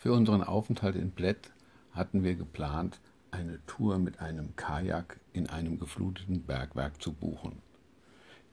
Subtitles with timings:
[0.00, 1.52] Für unseren Aufenthalt in Bled
[1.92, 2.98] hatten wir geplant,
[3.32, 7.58] eine Tour mit einem Kajak in einem gefluteten Bergwerk zu buchen.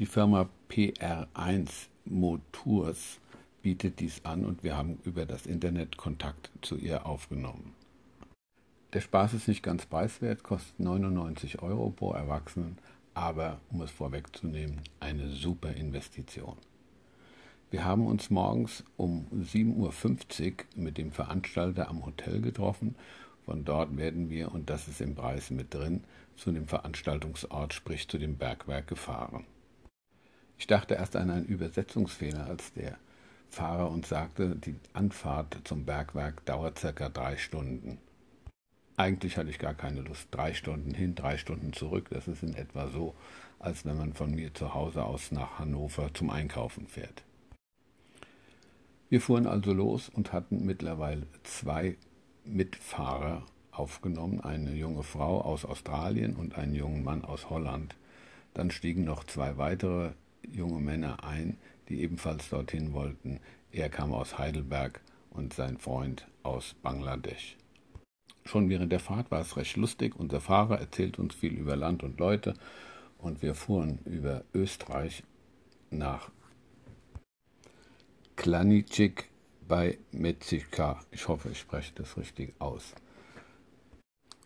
[0.00, 3.20] Die Firma PR1 Motors
[3.62, 7.74] bietet dies an und wir haben über das Internet Kontakt zu ihr aufgenommen.
[8.92, 12.76] Der Spaß ist nicht ganz preiswert, kostet 99 Euro pro Erwachsenen,
[13.14, 16.56] aber um es vorwegzunehmen, eine super Investition.
[17.68, 22.94] Wir haben uns morgens um 7.50 Uhr mit dem Veranstalter am Hotel getroffen.
[23.44, 26.04] Von dort werden wir, und das ist im Preis mit drin,
[26.36, 29.44] zu dem Veranstaltungsort, sprich zu dem Bergwerk gefahren.
[30.58, 32.98] Ich dachte erst an einen Übersetzungsfehler, als der
[33.50, 37.98] Fahrer uns sagte, die Anfahrt zum Bergwerk dauert circa drei Stunden.
[38.96, 40.28] Eigentlich hatte ich gar keine Lust.
[40.30, 42.08] Drei Stunden hin, drei Stunden zurück.
[42.10, 43.14] Das ist in etwa so,
[43.58, 47.25] als wenn man von mir zu Hause aus nach Hannover zum Einkaufen fährt.
[49.08, 51.96] Wir fuhren also los und hatten mittlerweile zwei
[52.44, 57.94] Mitfahrer aufgenommen, eine junge Frau aus Australien und einen jungen Mann aus Holland.
[58.54, 61.56] Dann stiegen noch zwei weitere junge Männer ein,
[61.88, 63.38] die ebenfalls dorthin wollten.
[63.70, 67.56] Er kam aus Heidelberg und sein Freund aus Bangladesch.
[68.44, 70.16] Schon während der Fahrt war es recht lustig.
[70.16, 72.54] Unser Fahrer erzählt uns viel über Land und Leute
[73.18, 75.22] und wir fuhren über Österreich
[75.90, 76.30] nach
[78.36, 79.28] Klanicik
[79.66, 81.00] bei Metzika.
[81.10, 82.94] Ich hoffe, ich spreche das richtig aus.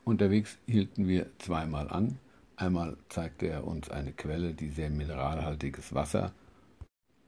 [0.04, 2.18] Unterwegs hielten wir zweimal an.
[2.56, 6.32] Einmal zeigte er uns eine Quelle, die sehr mineralhaltiges Wasser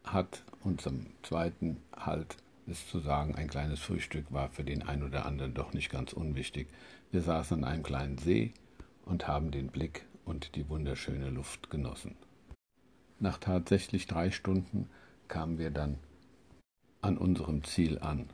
[0.05, 5.03] hat und zum zweiten Halt ist zu sagen, ein kleines Frühstück war für den einen
[5.03, 6.69] oder anderen doch nicht ganz unwichtig.
[7.11, 8.53] Wir saßen an einem kleinen See
[9.05, 12.15] und haben den Blick und die wunderschöne Luft genossen.
[13.19, 14.89] Nach tatsächlich drei Stunden
[15.29, 15.99] kamen wir dann
[17.03, 18.31] an unserem Ziel an.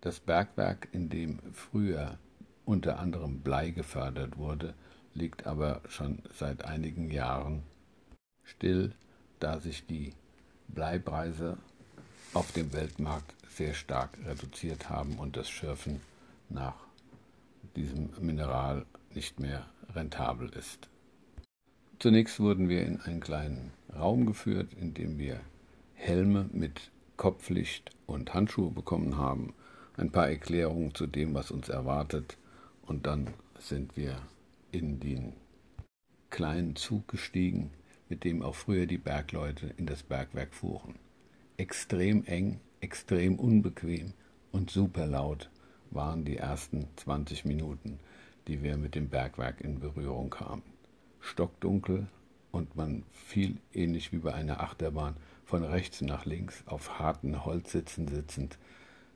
[0.00, 2.18] Das Bergwerk, in dem früher
[2.66, 4.74] unter anderem Blei gefördert wurde,
[5.14, 7.62] liegt aber schon seit einigen Jahren
[8.42, 8.92] still,
[9.38, 10.12] da sich die
[10.68, 11.56] Bleipreise
[12.34, 16.00] auf dem Weltmarkt sehr stark reduziert haben und das Schürfen
[16.48, 16.74] nach
[17.76, 20.88] diesem Mineral nicht mehr rentabel ist.
[22.00, 25.40] Zunächst wurden wir in einen kleinen Raum geführt, in dem wir
[25.94, 29.54] Helme mit Kopflicht und Handschuhe bekommen haben,
[29.96, 32.36] ein paar Erklärungen zu dem, was uns erwartet,
[32.82, 34.20] und dann sind wir
[34.72, 35.32] in den
[36.30, 37.70] kleinen Zug gestiegen,
[38.08, 40.96] mit dem auch früher die Bergleute in das Bergwerk fuhren.
[41.56, 44.12] Extrem eng, extrem unbequem
[44.52, 45.48] und super laut
[45.90, 47.98] waren die ersten 20 Minuten,
[48.48, 50.62] die wir mit dem Bergwerk in Berührung kamen.
[51.20, 52.08] Stockdunkel
[52.54, 58.06] und man fiel ähnlich wie bei einer Achterbahn von rechts nach links auf harten Holzsitzen
[58.06, 58.58] sitzend.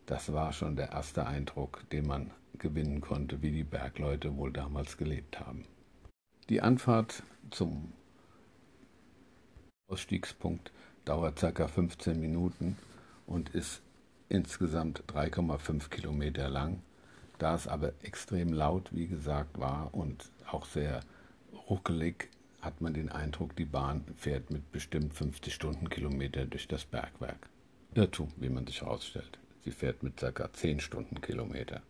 [0.07, 4.97] Das war schon der erste Eindruck, den man gewinnen konnte, wie die Bergleute wohl damals
[4.97, 5.65] gelebt haben.
[6.49, 7.93] Die Anfahrt zum
[9.89, 10.73] Ausstiegspunkt
[11.05, 11.69] dauert ca.
[11.69, 12.77] 15 Minuten
[13.27, 13.83] und ist
[14.29, 16.83] insgesamt 3,5 Kilometer lang.
[17.39, 21.01] Da es aber extrem laut, wie gesagt, war und auch sehr
[21.71, 27.49] ruckelig, hat man den Eindruck, die Bahn fährt mit bestimmt 50 Stundenkilometer durch das Bergwerk.
[27.95, 29.39] Irrtum, wie man sich herausstellt.
[29.65, 30.53] Sie fährt mit ca.
[30.53, 31.83] 10 Stundenkilometer.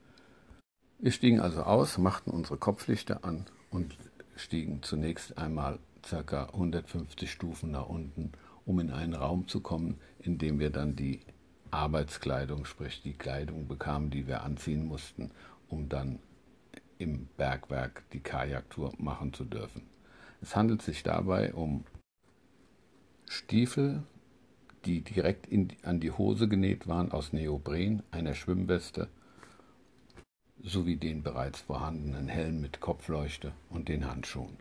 [0.98, 3.96] Wir stiegen also aus, machten unsere Kopflichter an und
[4.36, 6.44] stiegen zunächst einmal ca.
[6.44, 8.32] 150 Stufen nach unten,
[8.64, 11.20] um in einen Raum zu kommen, in dem wir dann die
[11.70, 15.30] Arbeitskleidung, sprich die Kleidung bekamen, die wir anziehen mussten,
[15.68, 16.18] um dann
[16.98, 19.82] im Bergwerk die Kajaktour machen zu dürfen.
[20.40, 21.84] Es handelt sich dabei um
[23.26, 24.02] Stiefel,
[24.84, 29.08] die direkt in, an die Hose genäht waren aus Neopren, einer Schwimmweste
[30.62, 34.56] sowie den bereits vorhandenen Helm mit Kopfleuchte und den Handschuhen.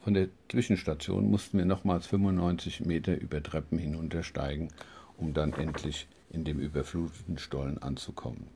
[0.00, 4.68] Von der Zwischenstation mussten wir nochmals 95 Meter über Treppen hinuntersteigen,
[5.16, 8.48] um dann endlich in dem überfluteten Stollen anzukommen.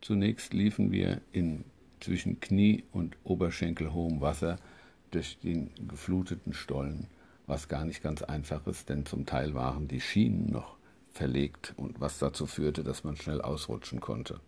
[0.00, 1.64] Zunächst liefen wir in
[2.00, 4.56] zwischen Knie und Oberschenkel hohem Wasser
[5.10, 7.06] durch den gefluteten Stollen,
[7.46, 10.76] was gar nicht ganz einfach ist, denn zum Teil waren die Schienen noch
[11.12, 14.40] verlegt und was dazu führte, dass man schnell ausrutschen konnte.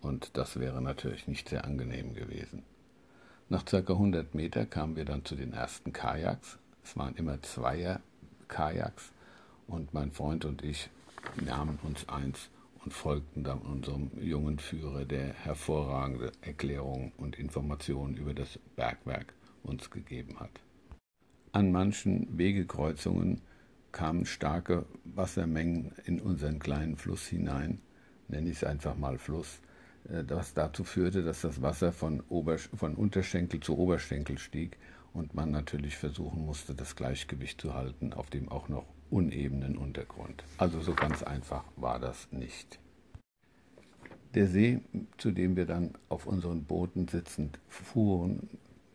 [0.00, 2.62] Und das wäre natürlich nicht sehr angenehm gewesen.
[3.48, 6.58] Nach circa 100 Meter kamen wir dann zu den ersten Kajaks.
[6.84, 8.00] Es waren immer Zweier
[8.46, 9.12] Kajaks
[9.66, 10.90] und mein Freund und ich
[11.44, 12.50] nahmen uns eins
[12.84, 19.34] und folgten dann unserem jungen Führer, der hervorragende Erklärungen und Informationen über das Bergwerk
[19.68, 20.50] uns gegeben hat.
[21.52, 23.40] An manchen Wegekreuzungen
[23.92, 27.80] kamen starke Wassermengen in unseren kleinen Fluss hinein,
[28.28, 29.60] nenne ich es einfach mal Fluss,
[30.08, 34.76] äh, was dazu führte, dass das Wasser von, Ober von Unterschenkel zu Oberschenkel stieg
[35.12, 40.44] und man natürlich versuchen musste, das Gleichgewicht zu halten auf dem auch noch unebenen Untergrund.
[40.58, 42.78] Also so ganz einfach war das nicht.
[44.34, 44.80] Der See,
[45.16, 48.50] zu dem wir dann auf unseren Booten sitzend fuhren,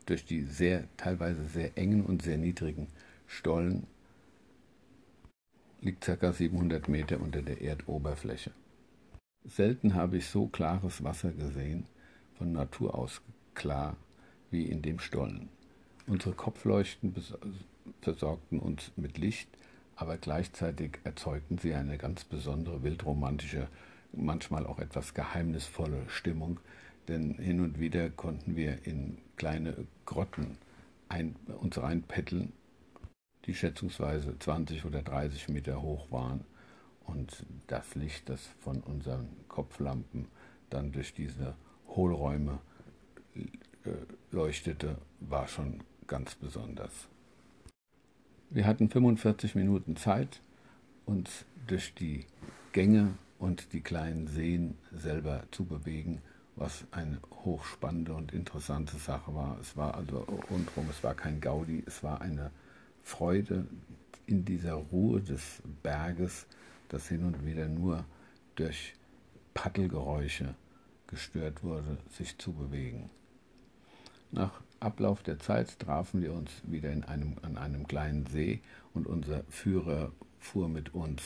[0.06, 2.88] durch die sehr, teilweise sehr engen und sehr niedrigen
[3.28, 3.88] Stollen,
[5.82, 6.32] liegt ca.
[6.32, 8.52] 700 Meter unter der Erdoberfläche.
[9.46, 11.86] Selten habe ich so klares Wasser gesehen,
[12.38, 13.22] von Natur aus
[13.54, 13.98] klar
[14.52, 15.50] wie in dem Stollen.
[16.08, 17.16] Unsere Kopfleuchten
[18.02, 19.50] versorgten uns mit Licht,
[19.96, 23.68] aber gleichzeitig erzeugten sie eine ganz besondere wildromantische,
[24.12, 26.60] manchmal auch etwas geheimnisvolle Stimmung,
[27.08, 30.58] denn hin und wieder konnten wir in kleine Grotten
[31.10, 32.54] ein, uns reinpetteln,
[33.46, 36.46] die schätzungsweise 20 oder 30 Meter hoch waren
[37.06, 40.28] und das Licht, das von unseren Kopflampen
[40.70, 41.56] dann durch diese
[41.88, 42.60] Hohlräume
[43.36, 43.92] äh,
[44.32, 47.08] leuchtete, war schon ganz besonders.
[48.50, 50.42] Wir hatten 45 Minuten Zeit,
[51.06, 52.26] uns durch die
[52.72, 56.22] Gänge und die kleinen Seen selber zu bewegen,
[56.56, 59.58] was eine hochspannende und interessante Sache war.
[59.60, 60.20] Es war also
[60.50, 62.52] rundherum, es war kein Gaudi, es war eine
[63.04, 63.68] Freude
[64.26, 66.46] in dieser Ruhe des Berges,
[66.90, 68.06] das hin und wieder nur
[68.56, 68.94] durch
[69.54, 70.56] Paddelgeräusche
[71.08, 73.10] gestört wurde, sich zu bewegen.
[74.32, 78.62] Nach Ablauf der Zeit trafen wir uns wieder in einem, an einem kleinen See
[78.94, 81.22] und unser Führer fuhr mit uns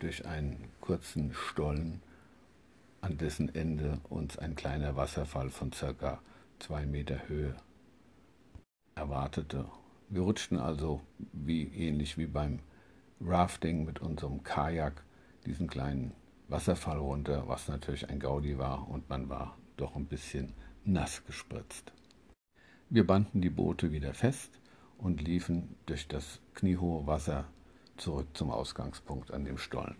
[0.00, 2.02] durch einen kurzen Stollen,
[3.02, 6.22] an dessen Ende uns ein kleiner Wasserfall von circa
[6.60, 7.56] zwei Meter Höhe
[8.94, 9.66] erwartete.
[10.08, 11.00] Wir rutschten also
[11.32, 12.60] wie ähnlich wie beim
[13.20, 15.04] Rafting mit unserem Kajak
[15.44, 16.12] diesen kleinen
[16.48, 20.52] Wasserfall runter, was natürlich ein Gaudi war und man war doch ein bisschen
[20.84, 21.92] nass gespritzt.
[22.88, 24.60] Wir banden die Boote wieder fest
[24.98, 27.46] und liefen durch das kniehohe Wasser
[27.96, 29.96] zurück zum Ausgangspunkt an dem Stollen.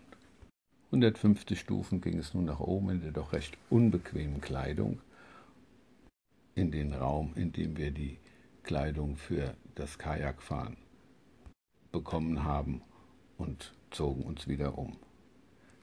[0.93, 5.01] 150 Stufen ging es nun nach oben in der doch recht unbequemen Kleidung,
[6.53, 8.19] in den Raum, in dem wir die
[8.61, 10.77] Kleidung für das Kajakfahren
[11.91, 12.83] bekommen haben
[13.39, 14.95] und zogen uns wieder um.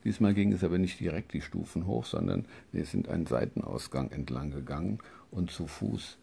[0.05, 4.53] Diesmal ging es aber nicht direkt die Stufen hoch, sondern wir sind einen Seitenausgang entlang
[4.53, 5.01] gegangen
[5.33, 6.19] und zu Fuß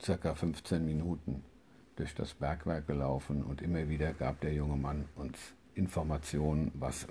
[0.00, 1.44] circa 15 Minuten
[1.96, 7.06] durch das Bergwerk gelaufen und immer wieder gab der junge Mann uns Informationen, was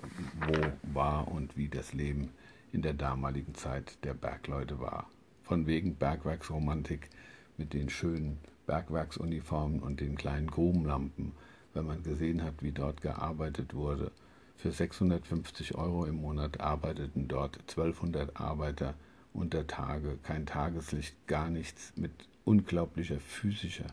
[0.46, 2.30] wo war und wie das Leben
[2.72, 5.08] in der damaligen Zeit der Bergleute war.
[5.42, 7.08] Von wegen Bergwerksromantik
[7.56, 11.32] mit den schönen Bergwerksuniformen und den kleinen Grubenlampen,
[11.72, 14.10] wenn man gesehen hat, wie dort gearbeitet wurde.
[14.56, 18.94] Für 650 Euro im Monat arbeiteten dort 1200 Arbeiter
[19.32, 22.12] unter Tage, kein Tageslicht, gar nichts, mit
[22.44, 23.86] unglaublicher physischer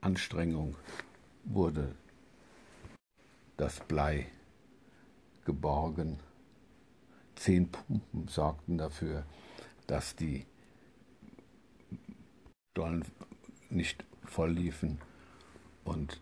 [0.00, 0.76] Anstrengung
[1.44, 1.94] wurde
[3.62, 4.26] das Blei
[5.44, 6.18] geborgen.
[7.36, 9.24] Zehn Pumpen sorgten dafür,
[9.86, 10.46] dass die
[12.72, 13.04] Stollen
[13.70, 15.00] nicht voll liefen
[15.84, 16.20] und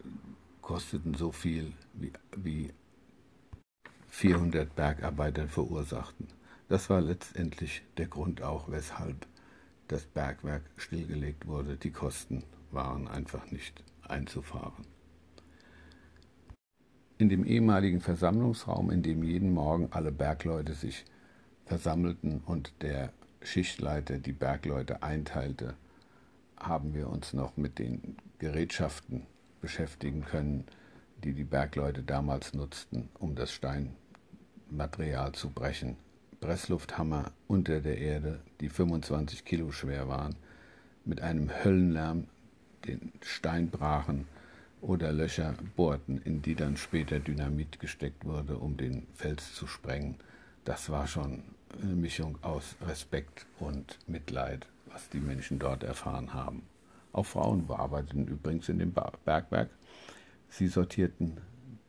[0.60, 2.74] kosteten so viel wie, wie
[4.08, 6.28] 400 Bergarbeiter verursachten.
[6.68, 9.26] Das war letztendlich der Grund auch, weshalb
[9.88, 11.78] das Bergwerk stillgelegt wurde.
[11.78, 14.99] Die Kosten waren einfach nicht einzufahren.
[17.20, 21.04] In dem ehemaligen Versammlungsraum, in dem jeden Morgen alle Bergleute sich
[21.66, 23.12] versammelten und der
[23.42, 25.74] Schichtleiter die Bergleute einteilte,
[26.56, 29.26] haben wir uns noch mit den Gerätschaften
[29.60, 30.64] beschäftigen können,
[31.22, 35.98] die die Bergleute damals nutzten, um das Steinmaterial zu brechen.
[36.40, 40.36] Presslufthammer unter der Erde, die 25 Kilo schwer waren,
[41.04, 42.28] mit einem Höllenlärm
[42.86, 44.26] den Stein brachen
[44.80, 50.16] oder Löcher bohrten, in die dann später Dynamit gesteckt wurde, um den Fels zu sprengen.
[50.64, 51.42] Das war schon
[51.82, 56.62] eine Mischung aus Respekt und Mitleid, was die Menschen dort erfahren haben.
[57.12, 59.70] Auch Frauen bearbeiteten übrigens in dem Bergwerk.
[60.48, 61.38] Sie sortierten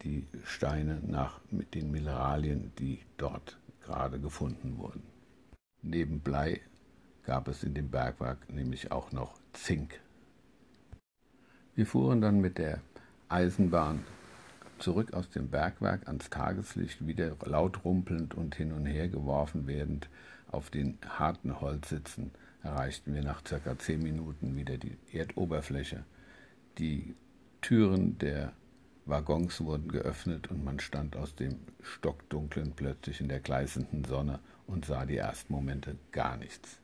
[0.04, 5.04] die Steine nach mit den Mineralien, die dort gerade gefunden wurden.
[5.82, 6.62] Neben Blei
[7.24, 10.00] gab es in dem Bergwerk nämlich auch noch Zink.
[11.75, 12.80] Wir fuhren dann mit der
[13.30, 14.04] Eisenbahn
[14.80, 20.10] zurück aus dem Bergwerk ans Tageslicht, wieder laut rumpelnd und hin und her geworfen werdend
[20.51, 26.04] auf den harten Holzsitzen, erreichten wir nach circa zehn Minuten wieder die Erdoberfläche.
[26.78, 27.16] Die
[27.62, 28.51] Türen der
[29.06, 34.86] Waggons wurden geöffnet und man stand aus dem Stockdunklen plötzlich in der gleißenden Sonne und
[34.86, 36.80] sah die ersten Momente gar nichts.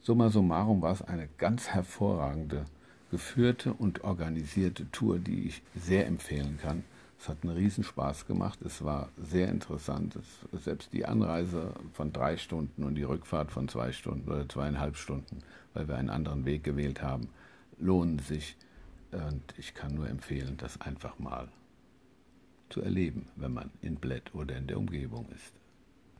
[0.00, 2.64] Summa summarum war es eine ganz hervorragende,
[3.12, 6.82] geführte und organisierte Tour, die ich sehr empfehlen kann.
[7.20, 10.16] Es hat einen Riesenspaß gemacht, es war sehr interessant.
[10.16, 14.96] Es, selbst die Anreise von drei Stunden und die Rückfahrt von zwei Stunden oder zweieinhalb
[14.96, 15.38] Stunden,
[15.74, 17.28] weil wir einen anderen Weg gewählt haben,
[17.78, 18.56] lohnen sich.
[19.12, 21.48] Und ich kann nur empfehlen, das einfach mal
[22.70, 25.52] zu erleben, wenn man in Bled oder in der Umgebung ist.